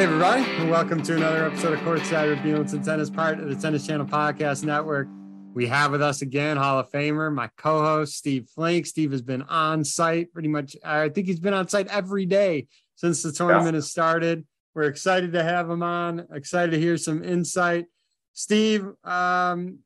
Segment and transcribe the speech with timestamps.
[0.00, 3.54] Hey, everybody, and welcome to another episode of Courtside with Beelington Tennis, part of the
[3.54, 5.08] Tennis Channel Podcast Network.
[5.52, 8.86] We have with us again Hall of Famer, my co host, Steve Flink.
[8.86, 12.68] Steve has been on site pretty much, I think he's been on site every day
[12.94, 13.76] since the tournament yeah.
[13.76, 14.46] has started.
[14.72, 17.84] We're excited to have him on, excited to hear some insight.
[18.32, 19.80] Steve, um,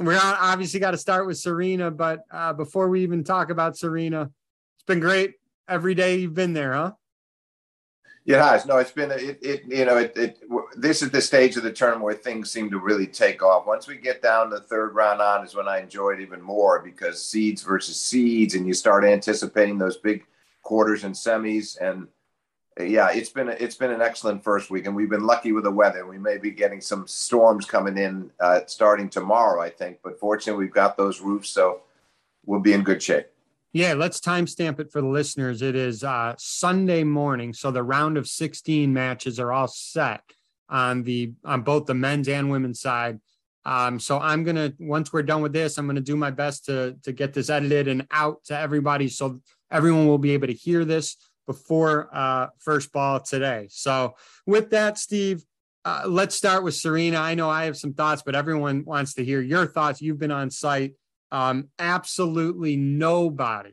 [0.00, 4.22] we're obviously got to start with Serena, but uh, before we even talk about Serena,
[4.22, 5.34] it's been great
[5.68, 6.90] every day you've been there, huh?
[8.26, 8.66] It has.
[8.66, 9.38] No, it's been it.
[9.40, 10.42] it you know, it, it.
[10.76, 13.66] This is the stage of the tournament where things seem to really take off.
[13.68, 16.82] Once we get down the third round on, is when I enjoy it even more
[16.82, 20.26] because seeds versus seeds, and you start anticipating those big
[20.62, 21.80] quarters and semis.
[21.80, 22.08] And
[22.80, 25.70] yeah, it's been it's been an excellent first week, and we've been lucky with the
[25.70, 26.04] weather.
[26.04, 30.00] We may be getting some storms coming in uh, starting tomorrow, I think.
[30.02, 31.82] But fortunately, we've got those roofs, so
[32.44, 33.26] we'll be in good shape.
[33.76, 35.60] Yeah, let's timestamp it for the listeners.
[35.60, 40.22] It is uh, Sunday morning, so the round of 16 matches are all set
[40.70, 43.20] on the on both the men's and women's side.
[43.66, 46.96] Um, so I'm gonna once we're done with this, I'm gonna do my best to
[47.02, 50.86] to get this edited and out to everybody, so everyone will be able to hear
[50.86, 53.68] this before uh, first ball today.
[53.70, 54.14] So
[54.46, 55.44] with that, Steve,
[55.84, 57.18] uh, let's start with Serena.
[57.18, 60.00] I know I have some thoughts, but everyone wants to hear your thoughts.
[60.00, 60.94] You've been on site
[61.32, 63.72] um, absolutely nobody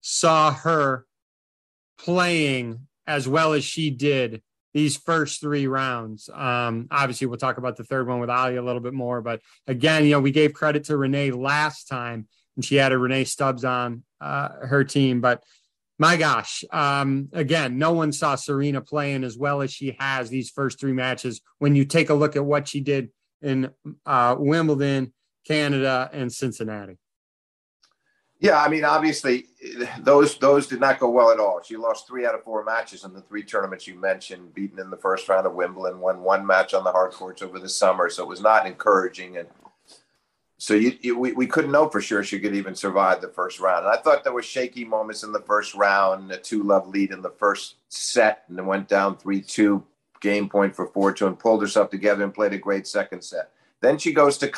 [0.00, 1.06] saw her
[1.98, 6.28] playing as well as she did these first three rounds.
[6.32, 9.20] Um, obviously, we'll talk about the third one with Ali a little bit more.
[9.20, 12.98] But again, you know, we gave credit to Rennae last time, and she had a
[12.98, 15.20] Rennae Stubbs on uh, her team.
[15.20, 15.42] But
[15.98, 20.50] my gosh, um, again, no one saw Serena playing as well as she has these
[20.50, 21.40] first three matches.
[21.58, 23.10] When you take a look at what she did
[23.42, 23.70] in
[24.06, 25.12] uh, Wimbledon
[25.46, 26.98] Canada, and Cincinnati.
[28.38, 29.48] Yeah, I mean, obviously,
[29.98, 31.60] those those did not go well at all.
[31.62, 34.88] She lost three out of four matches in the three tournaments you mentioned, beaten in
[34.88, 38.08] the first round of Wimbledon, won one match on the hard courts over the summer.
[38.08, 39.48] So it was not encouraging, and
[40.56, 43.60] so you, you, we, we couldn't know for sure she could even survive the first
[43.60, 43.84] round.
[43.84, 47.12] And I thought there were shaky moments in the first round, a two love lead
[47.12, 49.84] in the first set, and then went down three two,
[50.22, 53.52] game point for four two, and pulled herself together and played a great second set.
[53.82, 54.48] Then she goes to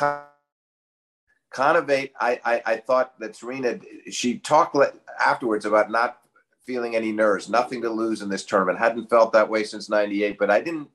[1.53, 4.75] Kontaveit, I, I, I thought that Serena, she talked
[5.19, 6.19] afterwards about not
[6.65, 8.79] feeling any nerves, nothing to lose in this tournament.
[8.79, 10.89] Hadn't felt that way since '98, but I didn't.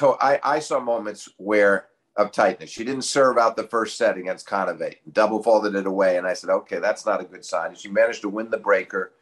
[0.00, 1.86] I, I saw moments where
[2.16, 2.68] of tightness.
[2.68, 6.34] She didn't serve out the first set against Kontaveit, double faulted it away, and I
[6.34, 7.74] said, okay, that's not a good sign.
[7.76, 9.12] She managed to win the breaker,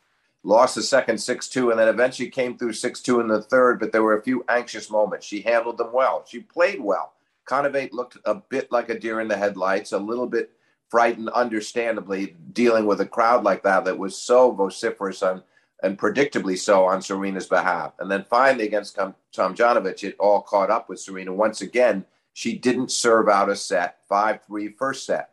[0.42, 3.80] lost the second six two, and then eventually came through six two in the third.
[3.80, 5.26] But there were a few anxious moments.
[5.26, 6.24] She handled them well.
[6.26, 7.12] She played well.
[7.46, 10.50] Kontaveit looked a bit like a deer in the headlights, a little bit
[10.88, 15.42] frightened, understandably, dealing with a crowd like that that was so vociferous on,
[15.82, 17.92] and predictably so on Serena's behalf.
[17.98, 21.32] And then finally against Tomljanovic, it all caught up with Serena.
[21.32, 25.30] Once again, she didn't serve out a set, 5 3 first set.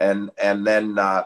[0.00, 1.24] And, and then uh,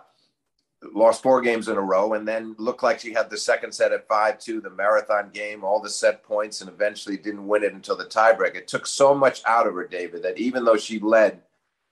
[0.94, 3.92] lost four games in a row and then looked like she had the second set
[3.92, 7.96] at 5-2 the marathon game all the set points and eventually didn't win it until
[7.96, 11.42] the tiebreak it took so much out of her david that even though she led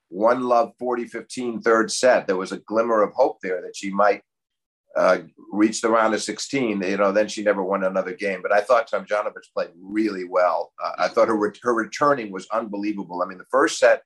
[0.09, 2.27] one love 40 15 third set.
[2.27, 4.23] There was a glimmer of hope there that she might
[4.97, 5.19] uh,
[5.53, 8.41] reach the round of 16 you know then she never won another game.
[8.43, 10.73] But i thought tomljanovic played really well.
[10.83, 13.23] Uh, i thought her, her returning was unbelievable.
[13.23, 14.03] I mean the first set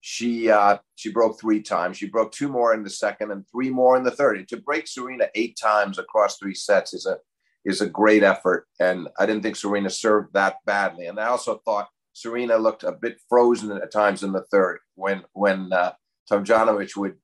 [0.00, 1.96] she uh, she broke three times.
[1.96, 4.38] She broke two more in the second and three more in the third.
[4.38, 7.16] And to break serena eight times across three sets is a
[7.64, 8.66] is a great effort.
[8.78, 11.06] And i didn't think serena served that badly.
[11.06, 15.22] And i also thought Serena looked a bit frozen at times in the third when
[15.34, 15.92] when uh,
[16.30, 17.16] Tomljanovic would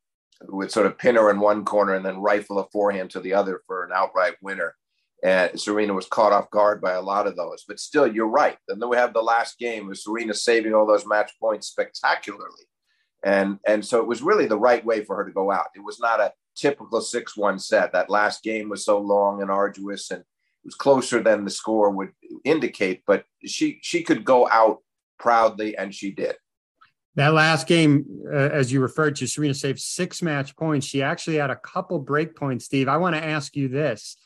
[0.43, 3.33] would sort of pin her in one corner and then rifle a forehand to the
[3.33, 4.75] other for an outright winner.
[5.25, 7.65] And Serena was caught off guard by a lot of those.
[7.67, 8.59] But still, you're right.
[8.69, 12.67] And then we have the last game with Serena saving all those match points spectacularly.
[13.25, 15.69] And and so it was really the right way for her to go out.
[15.75, 17.93] It was not a typical 6-1 set.
[17.93, 20.23] That last game was so long and arduous and
[20.65, 22.11] was closer than the score would
[22.45, 24.79] indicate, but she she could go out
[25.19, 26.37] proudly, and she did.
[27.15, 30.87] That last game, uh, as you referred to, Serena saved six match points.
[30.87, 32.65] She actually had a couple break points.
[32.65, 34.17] Steve, I want to ask you this: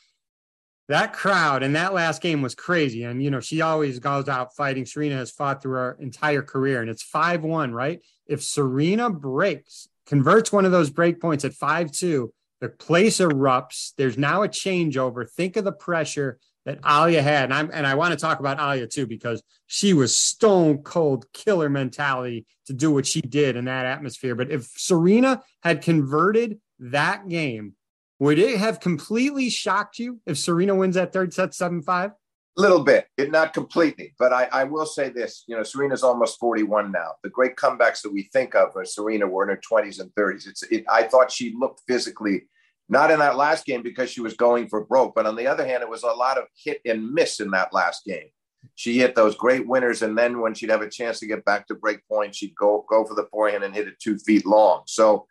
[0.87, 4.55] that crowd in that last game was crazy, and you know she always goes out
[4.55, 4.85] fighting.
[4.85, 8.01] Serena has fought through her entire career, and it's five one, right?
[8.25, 13.93] If Serena breaks, converts one of those break points at five two, the place erupts.
[13.97, 15.29] There's now a changeover.
[15.29, 17.45] Think of the pressure that Alia had.
[17.45, 21.25] And, I'm, and I want to talk about Alia too, because she was stone cold
[21.31, 24.35] killer mentality to do what she did in that atmosphere.
[24.35, 27.73] But if Serena had converted that game,
[28.19, 32.11] would it have completely shocked you if Serena wins that third set 7 5?
[32.59, 36.39] Little bit, it, not completely, but I, I will say this: you know, Serena's almost
[36.39, 37.11] forty-one now.
[37.23, 40.47] The great comebacks that we think of, of Serena, were in her twenties and thirties.
[40.47, 42.47] It's, it, I thought she looked physically
[42.89, 45.67] not in that last game because she was going for broke, but on the other
[45.67, 48.29] hand, it was a lot of hit and miss in that last game.
[48.75, 51.67] She hit those great winners, and then when she'd have a chance to get back
[51.67, 54.81] to break point, she'd go go for the forehand and hit it two feet long.
[54.87, 55.27] So,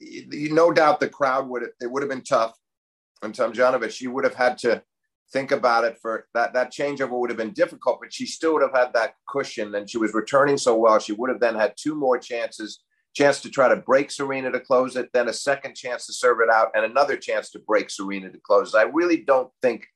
[0.00, 2.52] no doubt the crowd would have, it would have been tough.
[3.22, 4.82] And Tomljanovic, she would have had to
[5.34, 8.62] think about it for that that changeover would have been difficult, but she still would
[8.62, 10.98] have had that cushion, and she was returning so well.
[10.98, 12.80] She would have then had two more chances
[13.14, 16.38] chance to try to break Serena to close it, then a second chance to serve
[16.40, 18.78] it out, and another chance to break Serena to close it.
[18.78, 19.86] I really don't think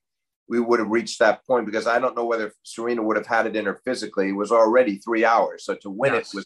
[0.47, 3.45] we would have reached that point because I don't know whether Serena would have had
[3.45, 4.29] it in her physically.
[4.29, 5.65] It was already three hours.
[5.65, 6.33] So to win yes.
[6.33, 6.45] it was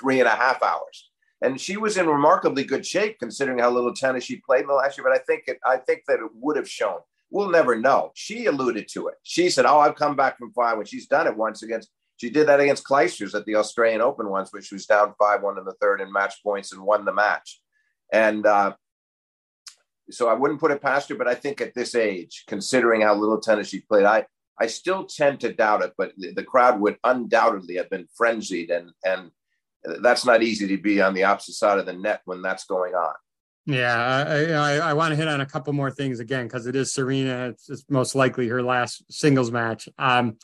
[0.00, 1.10] three and a half hours.
[1.40, 4.74] And she was in remarkably good shape considering how little tennis she played in the
[4.74, 5.06] last year.
[5.06, 6.98] But I think it, I think that it would have shown.
[7.32, 8.12] We'll never know.
[8.14, 9.14] She alluded to it.
[9.22, 11.90] She said, "Oh, I've come back from five when she's done it once against
[12.22, 15.58] she did that against Clijsters at the Australian Open once, which was down 5 1
[15.58, 17.60] in the third in match points and won the match.
[18.12, 18.74] And uh,
[20.08, 23.16] so I wouldn't put it past her, but I think at this age, considering how
[23.16, 24.26] little tennis she played, I,
[24.60, 28.70] I still tend to doubt it, but the crowd would undoubtedly have been frenzied.
[28.70, 29.32] And, and
[30.00, 32.94] that's not easy to be on the opposite side of the net when that's going
[32.94, 33.14] on.
[33.64, 36.74] Yeah, I, I, I want to hit on a couple more things again because it
[36.74, 37.50] is Serena.
[37.50, 39.88] It's, it's, most likely her last singles match.
[39.98, 40.36] Um,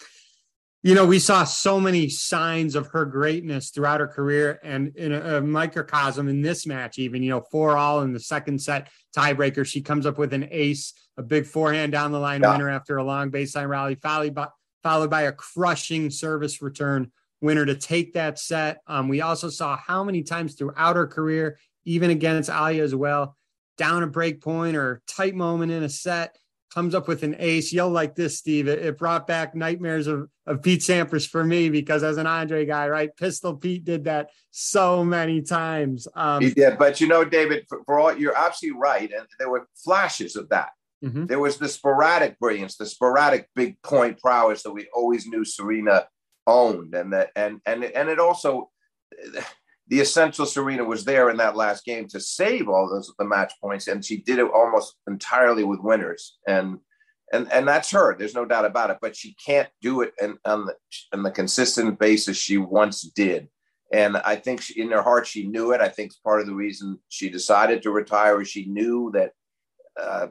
[0.84, 5.12] you know, we saw so many signs of her greatness throughout her career and in
[5.12, 8.88] a, a, microcosm in this match, even, you know, four all in the second set
[9.16, 9.66] tiebreaker.
[9.66, 12.52] She comes up with an ace, a big forehand down the line yeah.
[12.52, 14.46] winner after a long baseline rally, followed by,
[14.84, 17.10] followed by a crushing service return
[17.40, 18.80] winner to take that set.
[18.86, 23.36] Um, we also saw how many times throughout her career, even against Ajla as well,
[23.76, 26.36] down a break point or tight moment in a set
[26.72, 28.68] comes up with an ace yell like this, Steve.
[28.68, 32.66] It, it, brought back nightmares of, of Pete Sampras for me because as an Andre
[32.66, 33.16] guy, right?
[33.16, 36.06] Pistol Pete did that so many times.
[36.14, 39.50] Um, he did, but you know, David, for, for, all you're absolutely right, and there
[39.50, 40.70] were flashes of that.
[41.04, 41.26] Mm-hmm.
[41.26, 46.06] There was the sporadic brilliance, the sporadic big point prowess that we always knew Serena
[46.46, 48.70] owned, and that and and and it also
[49.88, 53.52] the essential Serena was there in that last game to save all those the match
[53.60, 56.38] points, and she did it almost entirely with winners.
[56.46, 56.78] And
[57.32, 58.16] and and that's her.
[58.16, 58.98] There's no doubt about it.
[59.00, 60.74] But she can't do it in, on the
[61.12, 63.48] on the consistent basis she once did.
[63.90, 65.80] And I think she, in her heart she knew it.
[65.80, 69.32] I think part of the reason she decided to retire is she knew that.
[70.00, 70.28] Uh,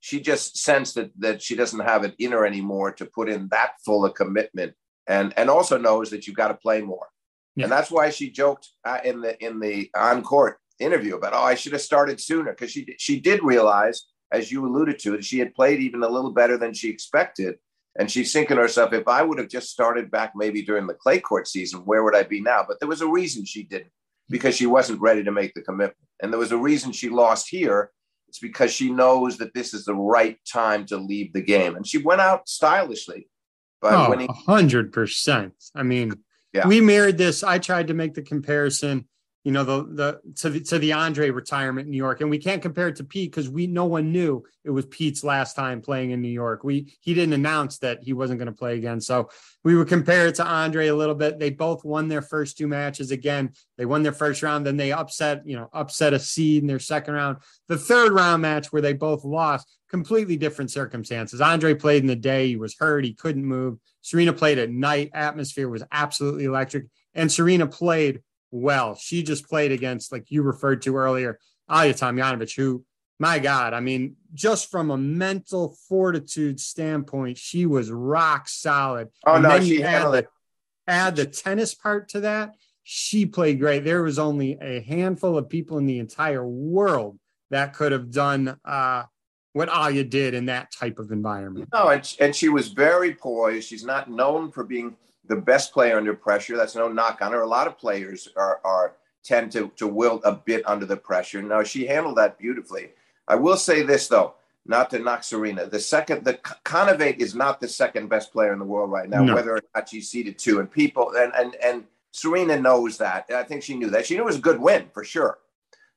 [0.00, 3.48] she just sensed that that she doesn't have it in her anymore to put in
[3.48, 4.74] that full of commitment,
[5.08, 7.08] and and also knows that you've got to play more
[7.56, 7.64] yeah.
[7.64, 11.42] And that's why she joked uh, in the in the on court interview about, oh,
[11.42, 15.24] I should have started sooner because she she did realize, as you alluded to, that
[15.24, 17.56] she had played even a little better than she expected.
[17.98, 20.92] And she's thinking to herself, if I would have just started back maybe during the
[20.92, 22.62] clay court season, where would I be now?
[22.66, 23.90] But there was a reason she didn't,
[24.28, 25.96] because she wasn't ready to make the commitment.
[26.22, 27.90] And there was a reason she lost here.
[28.28, 31.74] It's because she knows that this is the right time to leave the game.
[31.74, 33.30] And she went out stylishly
[33.80, 34.28] by oh, winning.
[34.28, 35.52] 100%.
[35.74, 36.12] I mean,
[36.56, 36.66] yeah.
[36.66, 37.44] We mirrored this.
[37.44, 39.06] I tried to make the comparison,
[39.46, 42.36] you know, the the to the to the Andre retirement in New York, and we
[42.36, 45.80] can't compare it to Pete because we no one knew it was Pete's last time
[45.80, 46.64] playing in New York.
[46.64, 49.30] We he didn't announce that he wasn't going to play again, so
[49.62, 51.38] we would compare it to Andre a little bit.
[51.38, 53.52] They both won their first two matches again.
[53.78, 56.80] They won their first round, then they upset, you know, upset a seed in their
[56.80, 57.36] second round.
[57.68, 61.40] The third round match where they both lost, completely different circumstances.
[61.40, 63.78] Andre played in the day, he was hurt, he couldn't move.
[64.02, 68.94] Serena played at night, atmosphere was absolutely electric, and Serena played well.
[68.94, 71.38] She just played against, like you referred to earlier,
[71.70, 72.84] Ajla Tomljanovic, who,
[73.18, 79.08] my God, I mean, just from a mental fortitude standpoint, she was rock solid.
[79.24, 80.28] Oh, and no, she handled it.
[80.86, 82.54] Add the tennis part to that.
[82.82, 83.84] She played great.
[83.84, 87.18] There was only a handful of people in the entire world
[87.50, 89.04] that could have done uh,
[89.54, 91.68] what Ajla did in that type of environment.
[91.72, 93.68] No, and, and she was very poised.
[93.68, 94.94] She's not known for being
[95.28, 96.56] the best player under pressure.
[96.56, 97.42] That's no knock on her.
[97.42, 101.42] A lot of players are, are tend to, to wilt a bit under the pressure.
[101.42, 102.90] Now she handled that beautifully.
[103.28, 105.66] I will say this though, not to knock Serena.
[105.66, 109.24] The second, the Kontaveit is not the second best player in the world right now,
[109.24, 109.34] no.
[109.34, 110.60] whether or not she's seeded two.
[110.60, 113.26] And people and and and Serena knows that.
[113.30, 114.06] I think she knew that.
[114.06, 115.38] She knew it was a good win for sure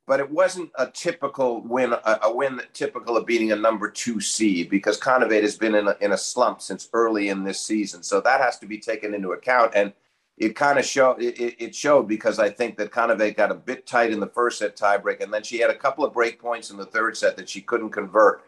[0.09, 4.19] but it wasn't a typical win, a, a win typical of beating a number two
[4.19, 8.01] seed because Kontaveit has been in a, in a slump since early in this season.
[8.01, 9.73] So that has to be taken into account.
[9.75, 9.93] And
[10.35, 13.85] it kind of showed, it, it, showed because I think that Kontaveit got a bit
[13.85, 15.21] tight in the first set tiebreak.
[15.21, 17.61] And then she had a couple of break points in the third set that she
[17.61, 18.41] couldn't convert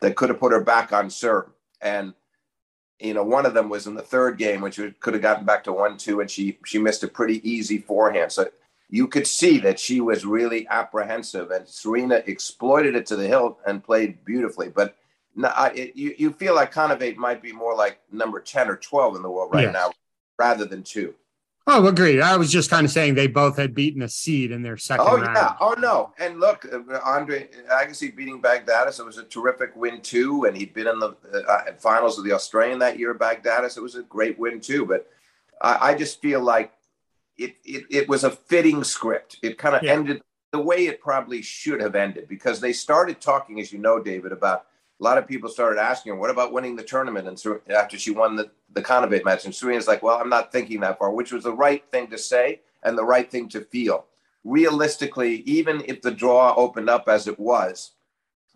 [0.00, 1.46] that could have put her back on serve.
[1.80, 2.14] And
[3.00, 5.64] you know, one of them was in the third game, which could have gotten back
[5.64, 8.32] to one two, and she she missed a pretty easy forehand.
[8.32, 8.48] So
[8.90, 13.58] you could see that she was really apprehensive, and Serena exploited it to the hilt
[13.66, 14.68] and played beautifully.
[14.68, 14.96] But
[15.36, 18.76] no, I, it, you you feel like Kontaveit might be more like number ten or
[18.76, 19.72] twelve in the world right yes.
[19.72, 19.92] now,
[20.38, 21.14] rather than two.
[21.70, 22.20] Oh, agreed.
[22.20, 25.06] I was just kind of saying they both had beaten a seed in their second
[25.06, 25.36] oh, round.
[25.36, 25.54] yeah.
[25.60, 26.14] Oh, no.
[26.18, 30.46] And look, uh, Andre Agassi beating Baghdatis, it was a terrific win, too.
[30.46, 31.14] And he'd been in the
[31.46, 33.76] uh, finals of the Australian that year, Baghdatis.
[33.76, 34.86] It was a great win, too.
[34.86, 35.10] But
[35.60, 36.72] I, I just feel like
[37.38, 39.38] it, it, it, was a fitting script.
[39.42, 39.92] It kind of yeah.
[39.92, 44.00] ended the way it probably should have ended because they started talking, as you know,
[44.00, 44.66] David, about–
[45.00, 47.98] a lot of people started asking her, "What about winning the tournament?" And so after
[47.98, 51.10] she won the the Kontaveit match, and Serena's like, "Well, I'm not thinking that far,"
[51.10, 54.06] which was the right thing to say and the right thing to feel.
[54.44, 57.92] Realistically, even if the draw opened up as it was,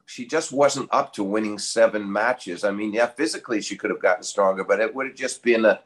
[0.07, 2.65] she just wasn't up to winning seven matches.
[2.65, 5.65] I mean, yeah, physically she could have gotten stronger, but it would have just been
[5.65, 5.81] a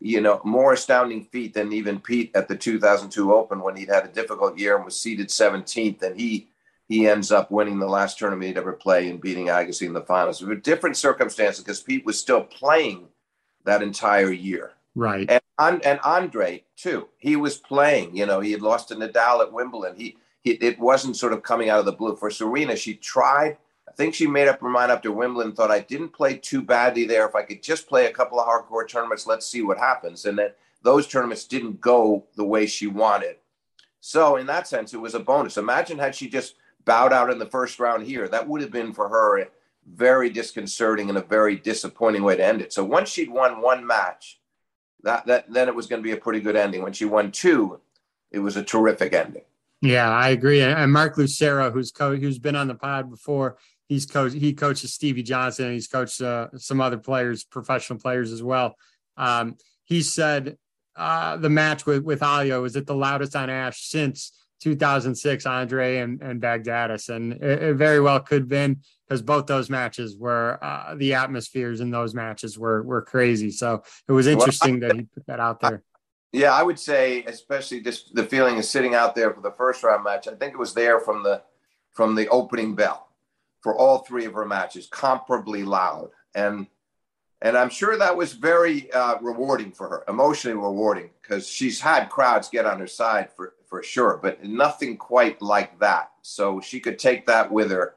[0.00, 4.04] you know more astounding feat than even Pete at the 2002 Open when he'd had
[4.04, 6.48] a difficult year and was seeded 17th, and he
[6.88, 10.00] he ends up winning the last tournament he'd ever play and beating Agassi in the
[10.00, 10.42] finals.
[10.42, 13.06] It different circumstances because Pete was still playing
[13.64, 14.72] that entire year.
[14.96, 15.30] Right.
[15.58, 17.08] And, and Andre, too.
[17.18, 18.16] He was playing.
[18.16, 19.96] You know, he had lost to Nadal at Wimbledon.
[19.96, 22.16] He, he It wasn't sort of coming out of the blue.
[22.16, 23.58] For Serena, she tried.
[23.90, 27.06] I think she made up her mind after Wimbledon, thought, I didn't play too badly
[27.06, 27.26] there.
[27.26, 30.24] If I could just play a couple of hard court tournaments, let's see what happens.
[30.24, 30.50] And then
[30.82, 33.36] those tournaments didn't go the way she wanted.
[34.00, 35.56] So, in that sense, it was a bonus.
[35.56, 36.54] Imagine had she just
[36.84, 38.28] bowed out in the first round here.
[38.28, 39.48] That would have been for her
[39.86, 42.72] very disconcerting and a very disappointing way to end it.
[42.72, 44.38] So once she'd won one match,
[45.02, 46.82] that, that then it was going to be a pretty good ending.
[46.82, 47.80] When she won two,
[48.30, 49.42] it was a terrific ending.
[49.80, 50.62] Yeah, I agree.
[50.62, 53.56] And Mark Lucero, who's co- who's been on the pod before,
[53.90, 58.32] he's coach he coaches Stevie Johnson and he's coached uh, some other players, professional players
[58.32, 58.76] as well.
[59.16, 60.56] Um, he said
[60.96, 65.98] uh, the match with with Alio was at the loudest on Ash since 2006 Andre
[65.98, 67.08] and, and Baghdatis.
[67.08, 71.14] And it, it very well could have been because both those matches were uh, the
[71.14, 73.50] atmospheres in those matches were were crazy.
[73.50, 75.82] So it was interesting well, I, that he put that out there.
[76.32, 79.82] Yeah, I would say, especially just the feeling of sitting out there for the first
[79.82, 80.28] round match.
[80.28, 81.42] I think it was there from the
[81.90, 83.09] from the opening bell
[83.60, 86.10] for all three of her matches, comparably loud.
[86.34, 86.66] And
[87.42, 92.10] and I'm sure that was very uh, rewarding for her, emotionally rewarding, because she's had
[92.10, 96.10] crowds get on her side for for sure, but nothing quite like that.
[96.22, 97.94] So she could take that with her,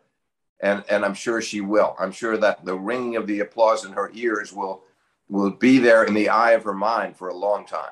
[0.62, 1.96] and and I'm sure she will.
[2.00, 4.84] I'm sure that the ringing of the applause in her ears will
[5.30, 7.92] will be there in the eye of her mind for a long time.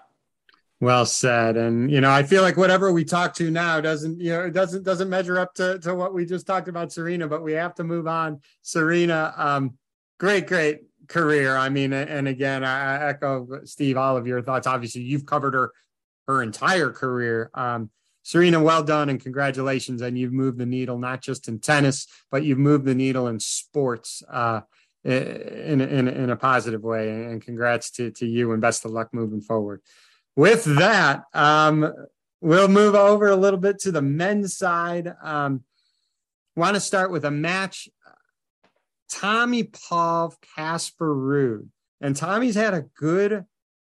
[0.82, 1.58] Well said.
[1.58, 4.52] And you know, I feel like whatever we talk to now doesn't, you know, it
[4.52, 7.76] doesn't doesn't measure up to, to what we just talked about Serena, but we have
[7.76, 8.42] to move on.
[8.64, 9.78] Serena, um,
[10.20, 11.56] great, great career.
[11.56, 14.66] I mean, and again, I echo Steve, all of your thoughts.
[14.66, 15.72] Obviously, you've covered her
[16.28, 17.52] her entire career.
[17.54, 17.92] Um,
[18.24, 20.02] Serena, well done and congratulations.
[20.02, 23.40] And you've moved the needle not just in tennis, but you've moved the needle in
[23.40, 24.62] sports uh,
[25.04, 27.10] in, in, in a positive way.
[27.10, 29.82] And congrats to, to you and best of luck moving forward.
[30.36, 31.92] With that, um,
[32.40, 35.14] we'll move over a little bit to the men's side.
[35.22, 35.64] Um,
[36.56, 37.88] Want to start with a match
[39.10, 41.70] Tommy Paul, Casper Ruud.
[42.02, 43.46] And Tommy's had a good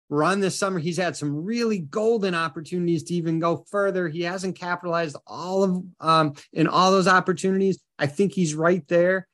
[0.10, 0.80] run this summer.
[0.80, 4.08] He's had some really golden opportunities to even go further.
[4.08, 7.80] He hasn't capitalized all of um, in all those opportunities.
[8.00, 9.28] I think he's right there.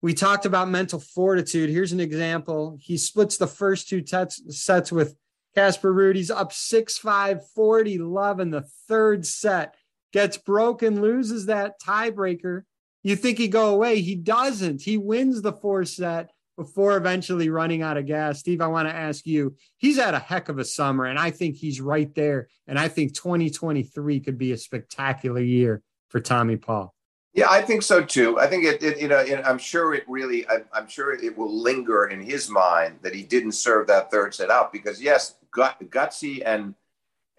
[0.00, 1.70] We talked about mental fortitude.
[1.70, 2.76] Here's an example.
[2.80, 5.16] He splits the first two sets with
[5.54, 6.16] Casper Ruud.
[6.16, 9.74] He's up 6 5, 40 love in the third set.
[10.12, 12.62] Gets broken, loses that tiebreaker.
[13.02, 14.00] You think he'd go away.
[14.00, 14.82] He doesn't.
[14.82, 18.38] He wins the fourth set before eventually running out of gas.
[18.38, 21.30] Steve, I want to ask you, he's had a heck of a summer, and I
[21.30, 22.48] think he's right there.
[22.66, 26.94] And I think 2023 could be a spectacular year for Tommy Paul.
[27.34, 28.38] Yeah, I think so too.
[28.38, 31.62] I think it, it you know, I'm sure it really, I, am sure it will
[31.62, 35.76] linger in his mind that he didn't serve that third set out because yes, gut,
[35.90, 36.74] gutsy and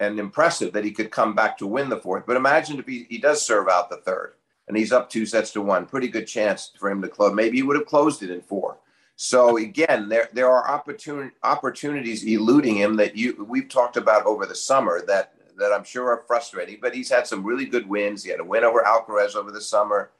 [0.00, 2.24] and impressive that he could come back to win the fourth.
[2.26, 4.34] But imagine if he, he does serve out the third
[4.66, 7.32] and he's up two sets to one, pretty good chance for him to close.
[7.32, 8.78] Maybe he would have closed it in four.
[9.16, 14.46] So again, there there are opportun- opportunities eluding him that you we've talked about over
[14.46, 16.78] the summer that that I'm sure are frustrating.
[16.80, 18.24] But he's had some really good wins.
[18.24, 20.10] He had a win over Alcaraz over the summer.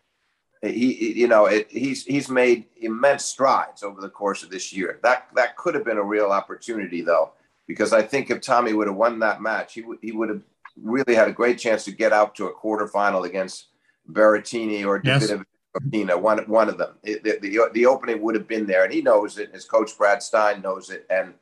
[0.62, 5.00] He, you know, it, he's he's made immense strides over the course of this year.
[5.02, 7.32] That that could have been a real opportunity, though,
[7.66, 10.42] because I think if Tommy would have won that match, he w- he would have
[10.82, 13.68] really had a great chance to get out to a quarterfinal against
[14.10, 15.44] Berrettini or David
[15.90, 16.94] Pina, one one of them.
[17.02, 19.52] It, the, the, the opening would have been there, and he knows it.
[19.52, 21.06] His coach Brad Stine knows it.
[21.10, 21.34] And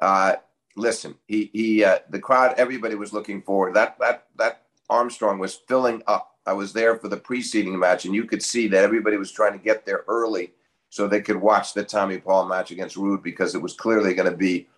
[0.00, 0.36] uh,
[0.76, 3.74] listen, he he uh, the crowd, everybody was looking forward.
[3.74, 6.36] That that that Armstrong was filling up.
[6.46, 9.52] I was there for the preceding match, and you could see that everybody was trying
[9.52, 10.52] to get there early
[10.90, 14.30] so they could watch the Tommy Paul match against Ruud because it was clearly going
[14.30, 14.68] to be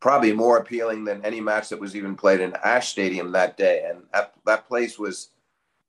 [0.00, 3.86] probably more appealing than any match that was even played in Ash Stadium that day.
[3.88, 5.30] And that, that place was,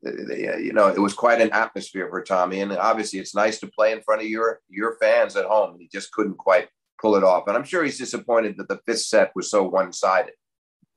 [0.05, 2.59] uh, you know, it was quite an atmosphere for Tommy.
[2.59, 5.77] And obviously, it's nice to play in front of your your fans at home.
[5.79, 6.67] He just couldn't quite
[6.99, 7.47] pull it off.
[7.47, 10.33] And I'm sure he's disappointed that the fifth set was so one sided.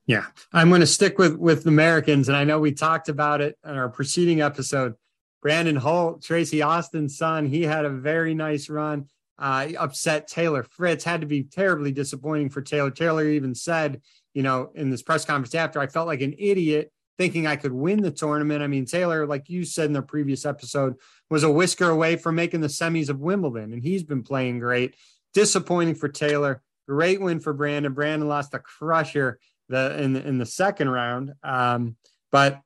[0.07, 3.57] Yeah, I'm going to stick with with Americans, and I know we talked about it
[3.63, 4.93] in our preceding episode.
[5.41, 9.07] Brandon Holt, Tracy Austin's son, he had a very nice run.
[9.37, 12.91] Uh, upset Taylor Fritz had to be terribly disappointing for Taylor.
[12.91, 14.01] Taylor even said,
[14.33, 17.71] you know, in this press conference after, I felt like an idiot thinking I could
[17.73, 18.61] win the tournament.
[18.61, 20.95] I mean, Taylor, like you said in the previous episode,
[21.29, 24.95] was a whisker away from making the semis of Wimbledon, and he's been playing great.
[25.33, 26.61] Disappointing for Taylor.
[26.87, 27.93] Great win for Brandon.
[27.93, 29.39] Brandon lost a crusher
[29.69, 31.33] the in the, in the second round.
[31.43, 31.95] Um,
[32.31, 32.61] but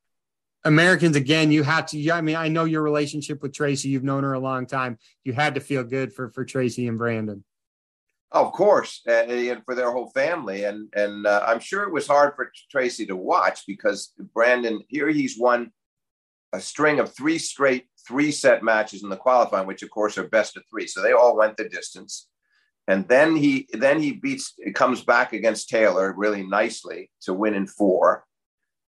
[0.66, 2.12] Americans, again, you have to.
[2.12, 3.90] I mean, I know your relationship with Tracy.
[3.90, 4.98] You've known her a long time.
[5.24, 7.44] You had to feel good for for Tracy and Brandon.
[8.32, 12.08] of course, and, and, for their whole family, and and uh, I'm sure it was
[12.08, 15.72] hard for Tracy to watch because Brandon here he's won
[16.52, 20.28] a string of three straight three set matches in the qualifying, which of course are
[20.28, 20.88] best of three.
[20.88, 22.28] So they all went the distance
[22.90, 27.68] and then he then he beats comes back against Taylor really nicely to win in
[27.68, 28.26] four,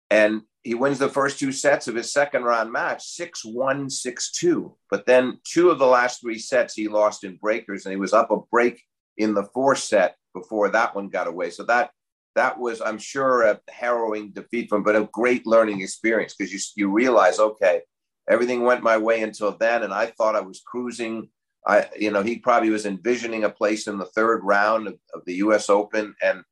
[0.10, 5.06] and he wins the first two sets of his second round match 6-1 6-2 but
[5.06, 8.32] then two of the last three sets he lost in breakers and he was up
[8.32, 8.82] a break
[9.18, 11.92] in the fourth set before that one got away so that
[12.36, 16.54] that was i'm sure a harrowing defeat for him but a great learning experience because
[16.54, 17.82] you you realize okay
[18.30, 21.28] everything went my way until then and i thought i was cruising
[21.66, 25.22] I, you know, he probably was envisioning a place in the third round of, of,
[25.26, 25.70] the U.S.
[25.70, 26.44] Open, and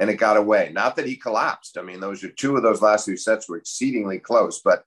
[0.00, 0.70] and it got away.
[0.72, 1.78] Not that he collapsed.
[1.78, 4.84] I mean, those are two of those last two sets were exceedingly close, but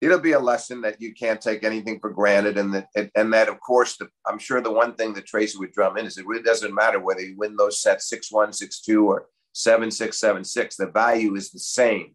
[0.00, 3.48] it'll be a lesson that you can't take anything for granted, and that and that
[3.48, 6.26] of course, the, I'm sure the one thing that Tracy would drum in is it
[6.26, 10.18] really doesn't matter whether you win those sets six one, six two, or seven six,
[10.18, 10.76] seven six.
[10.76, 12.14] The value is the same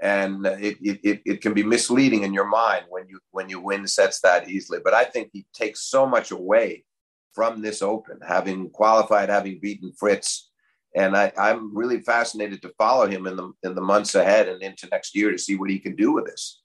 [0.00, 3.86] and it, it, it can be misleading in your mind when you when you win
[3.86, 4.78] sets that easily.
[4.82, 6.84] But I think he takes so much away
[7.32, 10.47] from this Open, having qualified, having beaten Fritz,
[10.98, 14.62] and I, I'm really fascinated to follow him in the in the months ahead and
[14.62, 16.60] into next year to see what he can do with this.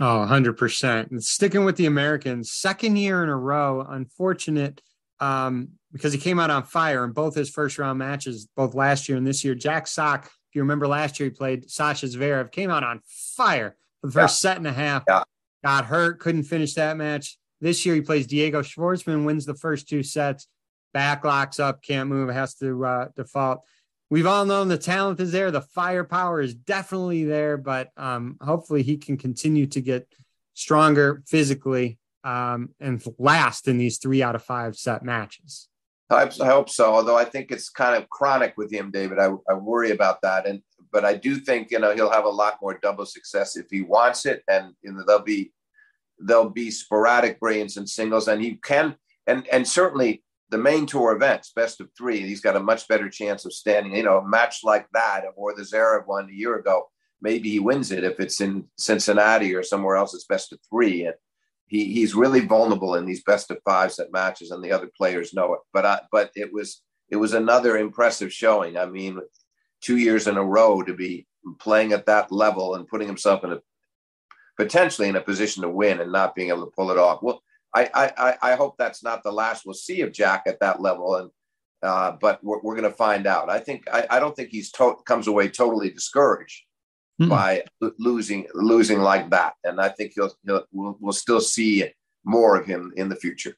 [0.00, 1.10] Oh, 100%.
[1.10, 4.80] And sticking with the Americans, second year in a row, unfortunate
[5.20, 9.08] um, because he came out on fire in both his first round matches, both last
[9.08, 9.54] year and this year.
[9.54, 13.74] Jack Sock if you remember last year, he played Sasha Zverev, came out on fire
[14.02, 14.50] for the first yeah.
[14.50, 15.02] set and a half.
[15.08, 15.22] Yeah.
[15.64, 17.38] Got hurt, couldn't finish that match.
[17.62, 20.46] This year, he plays Diego Schwartzman, wins the first two sets,
[20.92, 23.62] back locks up, can't move, has to uh, default.
[24.10, 28.82] We've all known the talent is there, the firepower is definitely there, but um, hopefully
[28.82, 30.06] he can continue to get
[30.54, 35.68] stronger physically um, and last in these three out of five set matches.
[36.10, 36.94] I, hope so.
[36.94, 39.18] Although I think it's kind of chronic with him, David.
[39.18, 40.46] I, I worry about that.
[40.46, 43.66] And but I do think you know he'll have a lot more double success if
[43.70, 45.52] he wants it, and you know there'll be
[46.18, 48.94] there'll be sporadic brilliance in singles, and he can
[49.26, 53.08] and and certainly the main tour events, best of three, he's got a much better
[53.08, 53.96] chance of standing.
[53.96, 56.90] You know, a match like that or the Zverev one a year ago,
[57.22, 60.12] maybe he wins it if it's in Cincinnati or somewhere else.
[60.12, 61.14] It's best of three, and
[61.68, 65.32] he he's really vulnerable in these best of five set matches, and the other players
[65.32, 65.60] know it.
[65.72, 68.76] But I, but it was it was another impressive showing.
[68.76, 69.20] I mean,
[69.80, 71.26] two years in a row to be
[71.60, 73.60] playing at that level and putting himself in a
[74.58, 77.22] potentially in a position to win and not being able to pull it off.
[77.22, 77.42] Well,
[77.74, 81.16] I I, I hope that's not the last we'll see of Jack at that level,
[81.16, 81.30] and
[81.82, 83.50] uh, but we're, we're going to find out.
[83.50, 86.62] I think I, I don't think he's to- comes away totally discouraged
[87.20, 87.30] mm-hmm.
[87.30, 87.64] by
[87.98, 89.54] losing losing like that.
[89.64, 91.84] And I think he'll, he'll we'll, we'll still see
[92.24, 93.56] more of him in the future.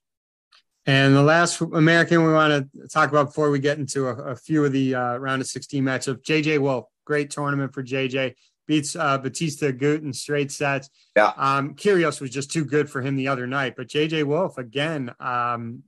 [0.87, 4.37] And the last American we want to talk about before we get into a, a
[4.37, 8.35] few of the uh, round of 16 matchups, JJ Wolf, great tournament for JJ.
[8.67, 10.89] Beats uh, Bautista Agut in straight sets.
[11.17, 11.33] Yeah.
[11.37, 15.15] Um, Kyrgios was just too good for him the other night, but JJ Wolf again,
[15.21, 15.83] um,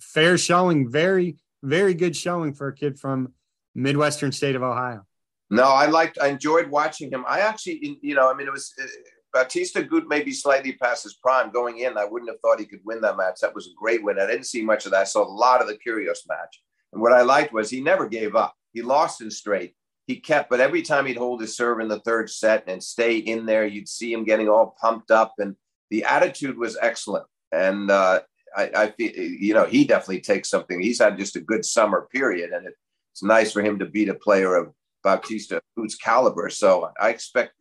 [0.00, 3.32] fair showing, very very good showing for a kid from
[3.74, 5.04] Midwestern state of Ohio.
[5.50, 7.24] No, I liked, I enjoyed watching him.
[7.26, 8.86] I actually, you know, I mean, it was uh,
[9.32, 11.98] Bautista Agut maybe slightly past his prime going in.
[11.98, 13.40] I wouldn't have thought he could win that match.
[13.40, 14.18] That was a great win.
[14.18, 15.00] I didn't see much of that.
[15.00, 16.62] I saw a lot of the Kyrgios match.
[16.92, 18.54] And what I liked was he never gave up.
[18.72, 19.74] He lost in straight.
[20.06, 23.16] He kept, but every time he'd hold his serve in the third set and stay
[23.16, 25.56] in there, you'd see him getting all pumped up and
[25.90, 28.20] the attitude was excellent, and uh,
[28.56, 30.80] I, I feel you know he definitely takes something.
[30.80, 32.74] He's had just a good summer period, and it,
[33.12, 35.60] it's nice for him to beat a player of Bautista
[36.02, 36.50] caliber.
[36.50, 37.54] So I expect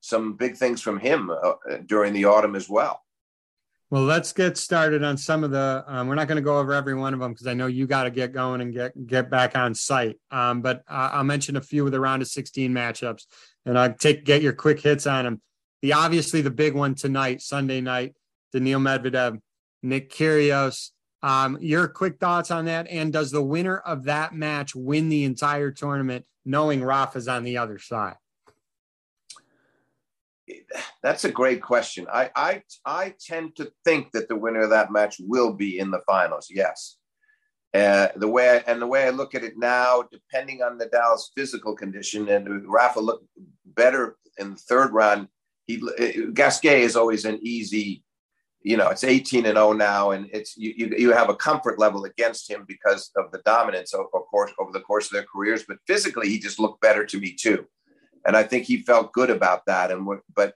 [0.00, 3.02] some big things from him uh, during the autumn as well.
[3.90, 5.82] Well, let's get started on some of the.
[5.86, 7.86] Um, we're not going to go over every one of them because I know you
[7.86, 10.18] got to get going and get get back on site.
[10.30, 13.24] Um, but uh, I'll mention a few of the round of 16 matchups,
[13.64, 15.40] and I'll take get your quick hits on them.
[15.80, 18.14] The obviously the big one tonight, Sunday night,
[18.52, 19.40] Daniil Medvedev,
[19.82, 20.90] Nick Kyrgios.
[21.22, 25.24] Um, your quick thoughts on that, and does the winner of that match win the
[25.24, 28.16] entire tournament, knowing Rafa's on the other side?
[31.02, 32.06] That's a great question.
[32.12, 35.90] I, I I tend to think that the winner of that match will be in
[35.90, 36.48] the finals.
[36.50, 36.96] Yes,
[37.74, 41.30] uh, the way I, and the way I look at it now, depending on Nadal's
[41.36, 43.26] physical condition, and Rafa looked
[43.64, 45.28] better in the third round.
[45.66, 45.82] He
[46.32, 48.02] Gasquet is always an easy,
[48.62, 51.78] you know, it's 18 and 0 now, and it's you, you, you have a comfort
[51.78, 55.26] level against him because of the dominance of, of course over the course of their
[55.30, 55.64] careers.
[55.68, 57.66] But physically, he just looked better to me too
[58.28, 59.90] and I think he felt good about that.
[59.90, 60.54] And but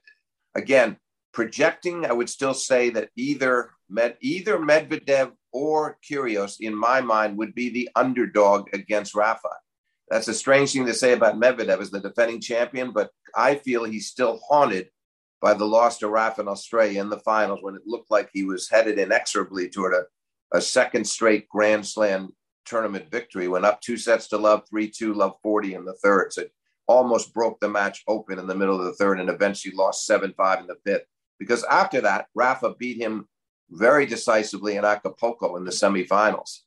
[0.53, 0.97] again,
[1.33, 7.35] projecting, I would still say that either Med, either Medvedev or Kyrgios, in my mind,
[7.37, 9.49] would be the underdog against Rafa.
[10.07, 13.83] That's a strange thing to say about Medvedev as the defending champion, but I feel
[13.83, 14.89] he's still haunted
[15.41, 18.43] by the loss to Rafa in Australia in the finals when it looked like he
[18.43, 20.03] was headed inexorably toward a,
[20.55, 22.29] a second straight Grand Slam
[22.65, 23.47] tournament victory.
[23.47, 26.33] Went up two sets to love, 3 2, love 40 in the third.
[26.33, 26.43] So
[26.87, 30.33] almost broke the match open in the middle of the third and eventually lost 7
[30.35, 31.05] 5 in the fifth.
[31.39, 33.27] Because after that, Rafa beat him
[33.69, 36.59] very decisively in Acapulco in the semifinals.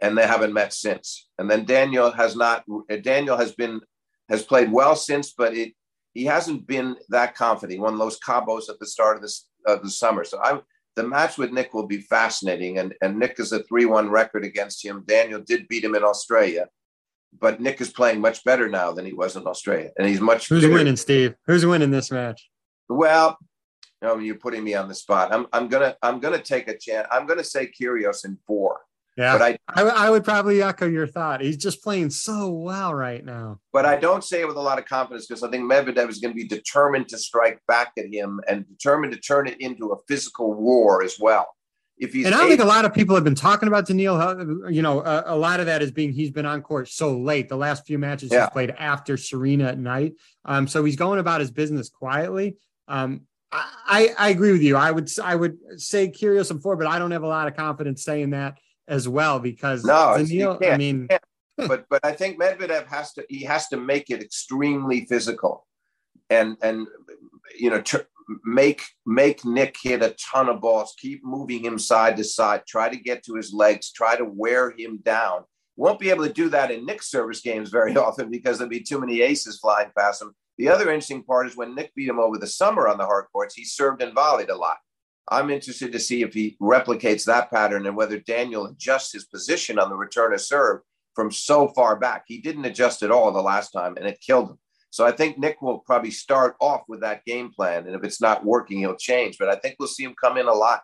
[0.00, 1.28] And they haven't met since.
[1.38, 2.64] And then Daniel has not,
[3.02, 3.80] Daniel has been,
[4.28, 5.72] has played well since, but it,
[6.14, 7.72] he hasn't been that confident.
[7.72, 10.24] He won Los Cabos at the start of this of the summer.
[10.24, 10.60] So I,
[10.96, 12.78] the match with Nick will be fascinating.
[12.78, 15.04] And, and Nick is a 3 1 record against him.
[15.06, 16.68] Daniel did beat him in Australia
[17.38, 20.48] but Nick is playing much better now than he was in Australia, and he's much.
[20.48, 21.34] Who's winning, Steve?
[21.46, 22.48] Who's winning this match?
[22.88, 23.38] Well,
[24.02, 25.32] you know, you're putting me on the spot.
[25.32, 27.06] I'm, I'm gonna, I'm gonna take a chance.
[27.10, 28.80] I'm gonna say Kyrgios in four.
[29.16, 31.40] Yeah, but I, I, I, would probably echo your thought.
[31.40, 33.58] He's just playing so well right now.
[33.72, 36.20] But I don't say it with a lot of confidence because I think Medvedev is
[36.20, 39.88] going to be determined to strike back at him and determined to turn it into
[39.88, 41.48] a physical war as well
[41.98, 44.70] if he's and I think a lot of people have been talking about Daniil.
[44.70, 47.48] You know, a, a, lot of that is being he's been on court so late.
[47.48, 48.42] The last few matches yeah.
[48.42, 50.14] he's played after Serena at night.
[50.44, 52.56] Um, so he's going about his business quietly.
[52.86, 54.76] Um, I, I agree with you.
[54.76, 57.56] I would I would say Kyrgios and four, but I don't have a lot of
[57.56, 61.08] confidence saying that as well because no, Daniil, I mean,
[61.56, 65.66] but but I think Medvedev has to he has to make it extremely physical,
[66.28, 66.86] and and
[67.58, 67.82] you know
[68.44, 72.88] make make Nick hit a ton of balls, keep moving him side to side, try
[72.88, 75.44] to get to his legs, try to wear him down.
[75.76, 78.80] Won't be able to do that in Nick's service games very often because there'll be
[78.80, 80.34] too many aces flying past him.
[80.58, 83.26] The other interesting part is when Nick beat him over the summer on the hard
[83.32, 84.78] courts, he served and volleyed a lot.
[85.30, 89.78] I'm interested to see if he replicates that pattern and whether Daniel adjusts his position
[89.78, 90.80] on the return of serve
[91.14, 92.24] from so far back.
[92.26, 94.58] He didn't adjust at all the last time, and it killed him.
[94.90, 97.86] So I think Nick will probably start off with that game plan.
[97.86, 99.36] And if it's not working, he'll change.
[99.38, 100.82] But I think we'll see him come in a lot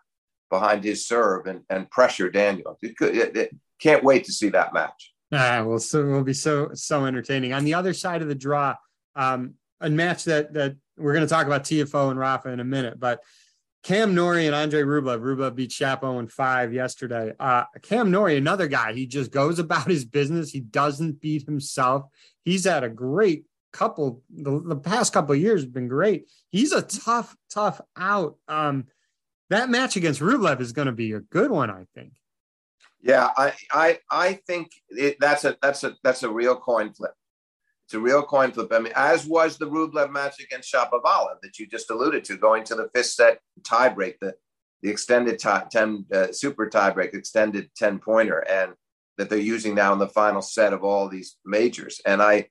[0.50, 2.78] behind his serve and, and pressure Daniel.
[2.82, 5.12] It could, it, it, can't wait to see that match.
[5.32, 7.52] Ah, well, so will be so so entertaining.
[7.52, 8.76] On the other side of the draw,
[9.16, 12.64] um, a match that that we're going to talk about Tiafoe and Rafa in a
[12.64, 13.20] minute, but
[13.84, 15.20] Cam Norrie and Andre Rublev.
[15.20, 17.32] Rublev beat Shapo in five yesterday.
[17.38, 20.50] Uh, Cam Norrie, another guy, he just goes about his business.
[20.50, 22.04] He doesn't beat himself.
[22.44, 26.30] He's had a great couple the, the past couple years has been great.
[26.48, 28.36] He's a tough, tough out.
[28.48, 28.86] Um,
[29.50, 32.12] that match against Rublev is going to be a good one, I think.
[33.02, 37.12] Yeah, I I I think it, that's a that's a that's a real coin flip.
[37.86, 38.72] It's a real coin flip.
[38.72, 42.64] I mean, as was the Rublev match against Shapovalov that you just alluded to, going
[42.64, 44.34] to the fifth set tiebreak, the
[44.82, 48.72] the extended tie, ten uh, super tiebreak, extended ten pointer, and
[49.18, 52.00] that they're using now in the final set of all these majors.
[52.06, 52.48] And I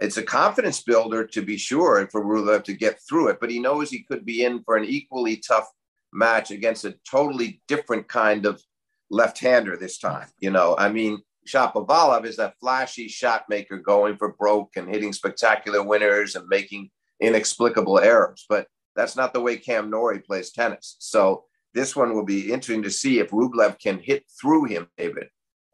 [0.00, 3.58] it's a confidence builder to be sure for Rublev to get through it, but he
[3.58, 5.68] knows he could be in for an equally tough
[6.12, 8.62] match against a totally different kind of
[9.10, 10.28] left-hander this time.
[10.40, 15.12] You know, I mean, Shapovalov is that flashy shot maker going for broke and hitting
[15.12, 20.96] spectacular winners and making inexplicable errors, but that's not the way Cam Norrie plays tennis.
[20.98, 25.28] So this one will be interesting to see if Rublev can hit through him, David.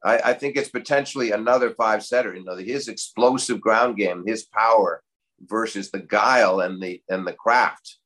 [0.05, 2.35] I, I think it's potentially another five setter.
[2.35, 5.03] You know, his explosive ground game, his power
[5.41, 7.99] versus the guile and the and the craft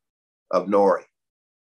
[0.51, 1.05] of Norrie.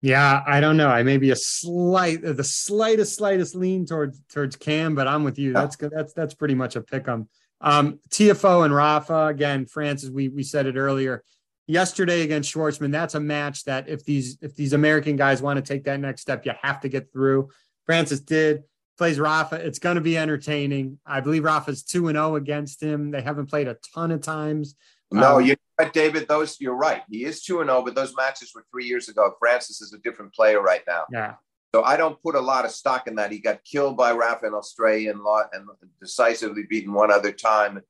[0.03, 0.89] Yeah, I don't know.
[0.89, 5.39] I may be a slight, the slightest, slightest lean towards towards Cam, but I'm with
[5.39, 5.53] you.
[5.53, 5.93] That's good.
[5.95, 7.29] That's that's pretty much a pick 'em.
[7.61, 9.67] Um, Tiafoe and Rafa again.
[9.67, 11.23] Francis, we we said it earlier
[11.67, 12.93] yesterday against Schwartzman.
[12.93, 16.23] That's a match that if these if these American guys want to take that next
[16.23, 17.51] step, you have to get through.
[17.85, 18.63] Francis did
[19.01, 19.57] plays Rafa.
[19.57, 20.99] It's going to be entertaining.
[21.07, 23.11] I believe Rafa's two and zero oh against him.
[23.11, 24.75] They haven't played a ton of times.
[25.11, 26.29] No, um, you know what, David?
[26.29, 27.01] Those you're right.
[27.09, 29.35] He is two and zero, oh, but those matches were three years ago.
[29.39, 31.07] Francis is a different player right now.
[31.11, 31.37] Yeah.
[31.75, 33.33] So I don't put a lot of stock in that.
[33.33, 35.23] He got killed by Rafa in Australia and,
[35.55, 35.67] and
[35.99, 37.81] decisively beaten one other time.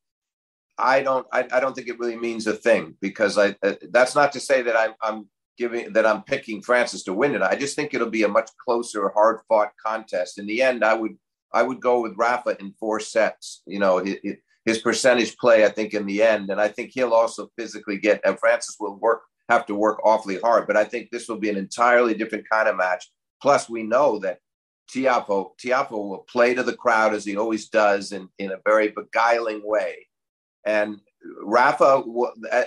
[0.78, 1.26] I don't.
[1.32, 3.56] I, I, don't think it really means a thing because I.
[3.64, 5.26] Uh, that's not to say that I'm, I'm
[5.58, 7.42] giving that I'm picking Francis to win it.
[7.42, 10.38] I just think it'll be a much closer, hard fought contest.
[10.38, 11.16] In the end, I would
[11.52, 13.62] I would go with Rafa in four sets.
[13.66, 14.16] You know, his,
[14.64, 15.64] his percentage play.
[15.64, 18.20] I think in the end, and I think he'll also physically get.
[18.24, 20.66] And Francis will work have to work awfully hard.
[20.66, 23.10] But I think this will be an entirely different kind of match.
[23.42, 24.38] Plus, we know that
[24.90, 28.88] Tiafoe Tiafoe will play to the crowd as he always does in, in a very
[28.88, 30.06] beguiling way.
[30.64, 31.00] And
[31.42, 32.02] Rafa,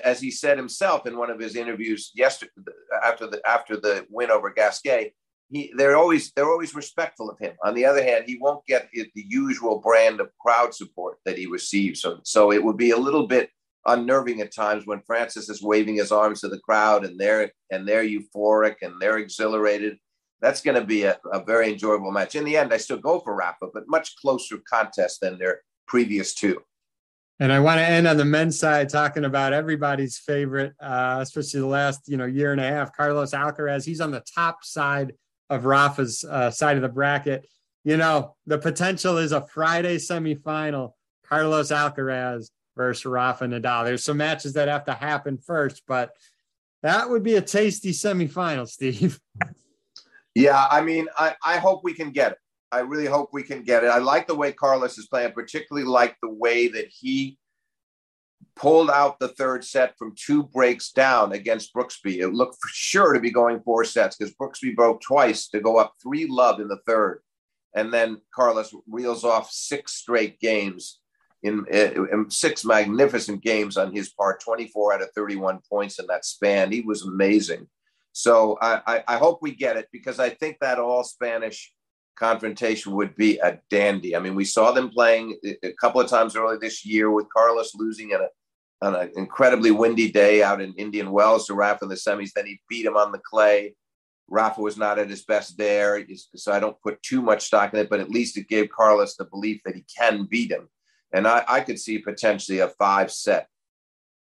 [0.03, 2.51] as he said himself in one of his interviews yesterday
[3.03, 5.13] after the after the win over Gasquet,
[5.49, 7.55] he they're always they're always respectful of him.
[7.63, 11.45] On the other hand, he won't get the usual brand of crowd support that he
[11.47, 12.01] receives.
[12.01, 13.49] So so it would be a little bit
[13.85, 17.87] unnerving at times when Francis is waving his arms to the crowd and they're and
[17.87, 19.97] they're euphoric and they're exhilarated.
[20.41, 22.35] That's going to be a, a very enjoyable match.
[22.35, 26.33] In the end, I still go for Rafa, but much closer contest than their previous
[26.33, 26.61] two.
[27.39, 31.61] And I want to end on the men's side talking about everybody's favorite, uh, especially
[31.61, 32.95] the last you know year and a half.
[32.95, 35.13] Carlos Alcaraz, he's on the top side
[35.49, 37.47] of Rafa's uh, side of the bracket.
[37.83, 40.93] You know the potential is a Friday semifinal.
[41.27, 43.85] Carlos Alcaraz versus Rafa Nadal.
[43.85, 46.11] There's some matches that have to happen first, but
[46.81, 49.19] that would be a tasty semifinal, Steve.
[50.35, 52.37] Yeah, I mean, I, I hope we can get it.
[52.73, 53.87] I really hope we can get it.
[53.87, 57.37] I like the way Carlos is playing, particularly like the way that he
[58.55, 62.21] pulled out the third set from two breaks down against Brooksby.
[62.21, 65.77] It looked for sure to be going four sets because Brooksby broke twice to go
[65.77, 67.21] up three love in the third.
[67.75, 70.99] And then Carlos reels off six straight games
[71.43, 76.25] in, in, six magnificent games on his part, 24 out of 31 points in that
[76.25, 76.71] span.
[76.71, 77.67] He was amazing.
[78.13, 81.71] So I, I, I hope we get it because I think that all Spanish
[82.15, 84.15] confrontation would be a dandy.
[84.15, 87.73] I mean, we saw them playing a couple of times early this year with Carlos
[87.75, 88.27] losing in a
[88.83, 92.31] on an incredibly windy day out in Indian Wells to Rafa in the semis.
[92.35, 93.75] Then he beat him on the clay.
[94.27, 97.79] Rafa was not at his best there, so I don't put too much stock in
[97.79, 97.89] it.
[97.89, 100.69] But at least it gave Carlos the belief that he can beat him,
[101.13, 103.47] and I, I could see potentially a five set,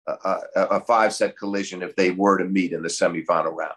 [0.07, 0.13] a,
[0.55, 3.75] a, a five set collision if they were to meet in the semifinal round.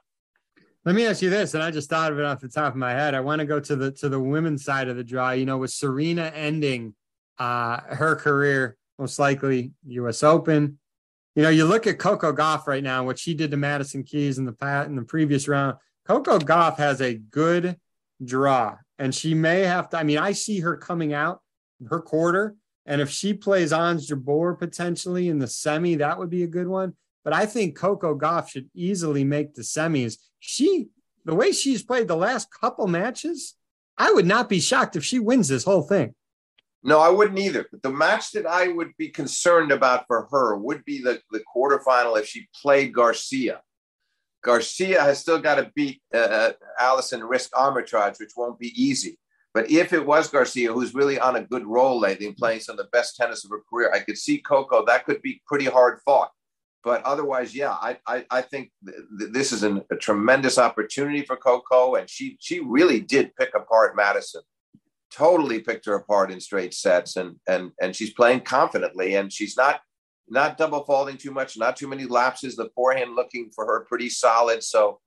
[0.85, 2.77] Let me ask you this, and I just thought of it off the top of
[2.77, 3.15] my head.
[3.15, 5.31] I want to go to the to the women's side of the draw.
[5.31, 6.95] You know, with Serena ending
[7.39, 10.23] uh, her career, most likely U.S.
[10.23, 10.79] Open.
[11.37, 14.37] You know, you look at Coco Gauff right now, what she did to Madison Keys
[14.37, 15.79] in the pat in the previous round.
[16.07, 17.77] Coco Gauff has a good
[18.23, 19.99] draw, and she may have to.
[19.99, 21.41] I mean, I see her coming out
[21.89, 26.43] her quarter, and if she plays Ons Jabeur potentially in the semi, that would be
[26.43, 26.95] a good one.
[27.25, 30.19] But I think Coco Gauff should easily make the semis.
[30.47, 30.89] She,
[31.25, 33.55] the way she's played the last couple matches,
[33.97, 36.15] I would not be shocked if she wins this whole thing.
[36.83, 37.67] No, I wouldn't either.
[37.71, 41.43] But the match that I would be concerned about for her would be the, the
[41.57, 43.63] quarterfinal if she played Garcia.
[44.43, 49.19] Garcia has still got to beat uh, uh Alison Riske-Amritraj, which won't be easy.
[49.55, 52.79] But if it was Garcia, who's really on a good roll lately and playing some
[52.79, 54.85] of the best tennis of her career, I could see Coco.
[54.85, 56.33] That could be pretty hard fought
[56.85, 61.37] but otherwise, yeah, I I, I think th- this is an, a tremendous opportunity for
[61.37, 64.43] Coco, and she she really did pick apart Madison,
[65.11, 69.57] totally picked her apart in straight sets, and and and she's playing confidently, and she's
[69.57, 69.81] not
[70.29, 72.55] not double faulting too much, not too many lapses.
[72.55, 75.01] The forehand looking for her pretty solid, so.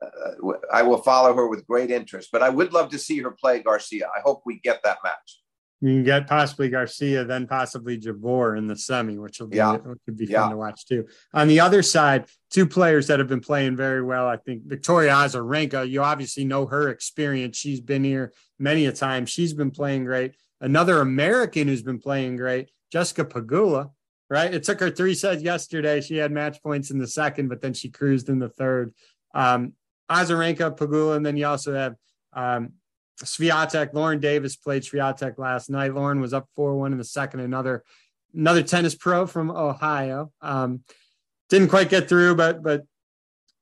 [0.00, 3.32] Uh, I will follow her with great interest, but I would love to see her
[3.32, 4.06] play Garcia.
[4.16, 5.40] I hope we get that match
[5.80, 9.76] you can get possibly Garcia, then possibly Jabeur in the semi, which will be yeah.
[9.76, 11.06] which would be fun to watch too.
[11.32, 14.26] On the other side, two players that have been playing very well.
[14.26, 15.88] I think Victoria Azarenka.
[15.88, 17.56] You obviously know her experience.
[17.56, 19.24] She's been here many a time.
[19.24, 20.34] She's been playing great.
[20.60, 23.90] Another American who's been playing great, Jessica Pegula.
[24.30, 26.02] Right, it took her three sets yesterday.
[26.02, 28.92] She had match points in the second, but then she cruised in the third.
[29.32, 29.72] Um,
[30.10, 31.94] Azarenka, Pegula, and then you also have
[32.34, 32.72] um,
[33.24, 35.94] Swiatek, Lauren Davis played Swiatek last night.
[35.94, 37.40] Lauren was up 4 1 in the second.
[37.40, 37.84] Another
[38.34, 40.32] another tennis pro from Ohio.
[40.40, 40.82] Um,
[41.48, 42.84] didn't quite get through, but but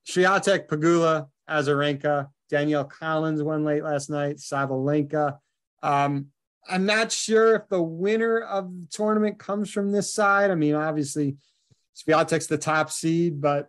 [0.08, 2.28] Swiatek, Pegula, Azarenka.
[2.48, 4.36] Danielle Collins won late last night.
[4.36, 5.38] Sabalenka.
[5.82, 6.26] Um,
[6.68, 10.50] I'm not sure if the winner of the tournament comes from this side.
[10.50, 11.36] I mean, obviously,
[11.96, 13.68] Swiatek's the top seed, but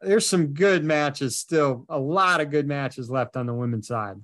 [0.00, 1.84] there's some good matches still.
[1.88, 4.16] A lot of good matches left on the women's side.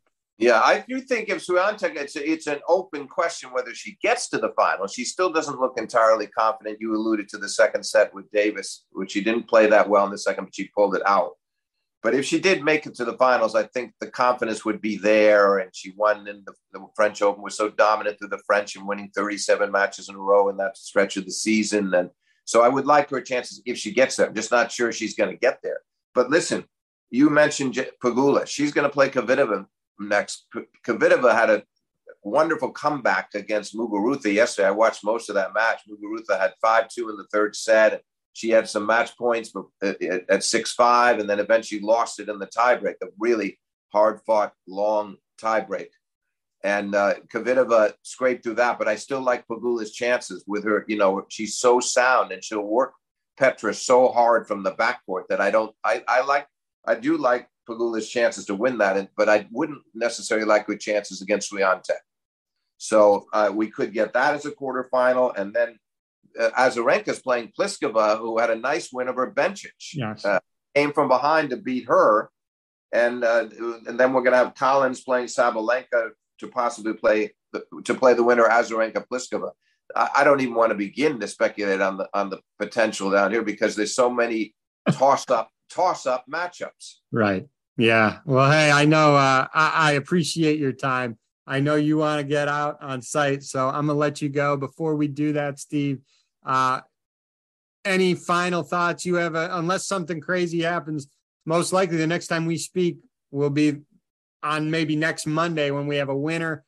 [0.43, 4.39] Yeah, I do think if Swiatek, it's it's an open question whether she gets to
[4.39, 4.87] the final.
[4.87, 6.79] She still doesn't look entirely confident.
[6.81, 10.11] You alluded to the second set with Davis, which she didn't play that well in
[10.11, 11.33] the second, but she pulled it out.
[12.03, 14.97] But if she did make it to the finals, I think the confidence would be
[14.97, 15.59] there.
[15.59, 18.89] And she won in the, the, French Open, was so dominant through the French and
[18.89, 21.95] winning 37 matches in a row in that stretch of the season.
[21.95, 22.11] And
[22.45, 24.27] so I would like her chances if she gets there.
[24.27, 25.79] I'm just not sure she's going to get there.
[26.13, 26.65] But listen,
[27.11, 28.49] you mentioned Pegula.
[28.49, 29.67] She's going to play Kvitova
[30.09, 30.47] next.
[30.87, 31.63] Kvitova had a
[32.23, 34.69] wonderful comeback against Muguruza yesterday.
[34.69, 35.83] I watched most of that match.
[35.89, 38.03] Muguruza had 5 2 in the third set.
[38.35, 42.47] She had some match points at 6 5, and then eventually lost it in the
[42.47, 43.59] tiebreak, a really
[43.93, 45.89] hard fought, long tiebreak.
[46.65, 50.85] And uh, Kvitova scraped through that, but I still like Pegula's chances with her.
[50.89, 52.93] You know, she's so sound and she'll work
[53.37, 56.47] Petra so hard from the backcourt that I don't, I, I like,
[56.87, 61.23] I do like Pegula's chances to win that, but I wouldn't necessarily like good chances
[61.23, 62.03] against Swiatek.
[62.79, 65.79] So uh, we could get that as a quarterfinal, and then
[66.39, 69.71] uh, Azarenka's playing Pliskova, who had a nice win over Bencic.
[69.95, 70.25] Yes.
[70.25, 70.41] Uh,
[70.75, 72.31] came from behind to beat her,
[72.93, 73.47] and uh,
[73.87, 78.15] and then we're going to have Collins playing Sabalenka to possibly play the, to play
[78.15, 79.51] the winner Azarenka Pliskova.
[79.95, 83.31] I, I don't even want to begin to speculate on the on the potential down
[83.31, 84.55] here because there's so many
[84.93, 86.97] toss up toss up matchups.
[87.11, 87.49] Right.
[87.77, 88.19] Yeah.
[88.25, 91.19] Well, hey, I know uh, I, I appreciate your time.
[91.47, 94.57] I know you want to get out on site, so I'm gonna let you go.
[94.57, 96.01] Before we do that, Steve,
[96.47, 96.81] uh,
[97.85, 99.35] any final thoughts you have?
[99.35, 101.09] Uh, unless something crazy happens,
[101.45, 102.99] most likely the next time we speak
[103.31, 103.81] will be
[104.43, 106.65] on maybe next Monday when we have a winner.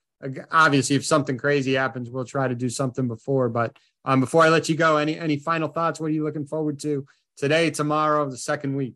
[0.51, 3.49] Obviously, if something crazy happens, we'll try to do something before.
[3.49, 6.01] But um, before I let you go, any any final thoughts?
[6.01, 8.95] What are you looking forward to today, tomorrow, the second week?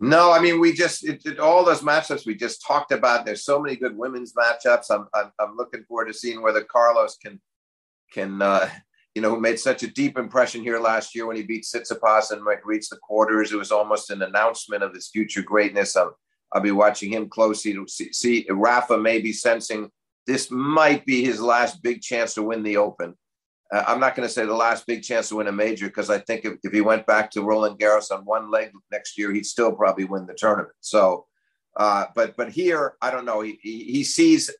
[0.00, 3.26] No, I mean we just it, it, all those matchups we just talked about.
[3.26, 4.86] There's so many good women's matchups.
[4.90, 7.40] I'm I'm, I'm looking forward to seeing whether Carlos can
[8.12, 8.70] can uh,
[9.18, 12.30] you know, who made such a deep impression here last year when he beat Tsitsipas
[12.30, 13.50] and reached the quarters.
[13.50, 15.96] It was almost an announcement of his future greatness.
[15.96, 16.16] I'll,
[16.52, 19.90] I'll be watching him closely to see, see Rafa maybe sensing
[20.28, 23.16] this might be his last big chance to win the Open.
[23.72, 26.10] Uh, I'm not going to say the last big chance to win a major because
[26.10, 29.32] I think if, if he went back to Roland Garros on one leg next year,
[29.32, 30.74] he'd still probably win the tournament.
[30.80, 31.26] So,
[31.76, 33.40] uh, but but here, I don't know.
[33.42, 34.50] He, he, he sees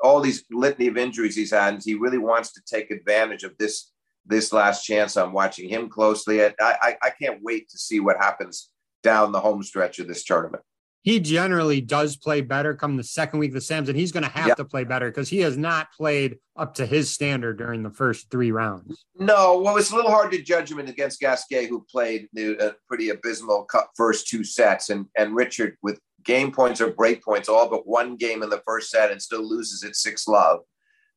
[0.00, 3.56] all these litany of injuries he's had, and he really wants to take advantage of
[3.58, 3.90] this
[4.24, 5.16] this last chance.
[5.16, 6.44] I'm watching him closely.
[6.44, 8.70] I, I, I can't wait to see what happens
[9.02, 10.62] down the home stretch of this tournament.
[11.02, 14.22] He generally does play better come the second week of the Slams, and he's going
[14.22, 17.82] to have to play better because he has not played up to his standard during
[17.82, 19.04] the first three rounds.
[19.18, 22.72] No, well, it's a little hard to judge him against Gasquet, who played a uh,
[22.86, 27.68] pretty abysmal first two sets, and and Richard with game points or break points, all
[27.68, 30.60] but one game in the first set, and still loses at six love.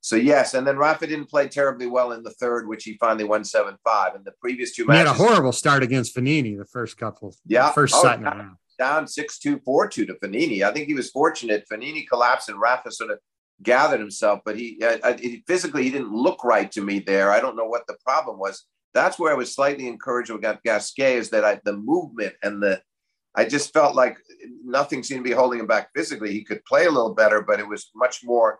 [0.01, 3.23] So yes, and then Rafa didn't play terribly well in the third, which he finally
[3.23, 4.15] won seven five.
[4.15, 7.35] In the previous two matches, he had a horrible start against Fognini the first couple.
[7.45, 10.63] Yeah, first oh, set down, down six two four two to Fognini.
[10.63, 11.65] I think he was fortunate.
[11.71, 13.19] Fognini collapsed and Rafa sort of
[13.63, 17.31] gathered himself, but he, uh, he physically he didn't look right to me there.
[17.31, 18.65] I don't know what the problem was.
[18.93, 22.81] That's where I was slightly encouraged with Gasquet is that I, the movement and the
[23.37, 24.17] I just felt like
[24.63, 26.31] nothing seemed to be holding him back physically.
[26.31, 28.59] He could play a little better, but it was much more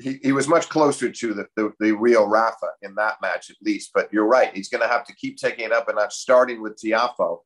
[0.00, 3.56] he, he was much closer to the, the, the real Rafa in that match, at
[3.62, 3.90] least.
[3.94, 6.60] But you're right; he's going to have to keep taking it up and not starting
[6.60, 7.38] with Tiafoe,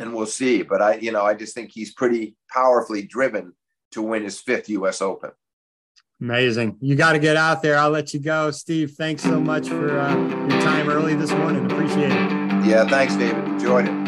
[0.00, 0.62] and we'll see.
[0.62, 3.54] But I, you know, I just think he's pretty powerfully driven
[3.92, 5.00] to win his fifth U.S.
[5.02, 5.30] Open.
[6.20, 6.76] Amazing!
[6.80, 7.78] You got to get out there.
[7.78, 8.92] I'll let you go, Steve.
[8.92, 11.64] Thanks so much for uh, your time early this morning.
[11.70, 12.66] Appreciate it.
[12.66, 13.42] Yeah, thanks, David.
[13.44, 13.99] Enjoyed it.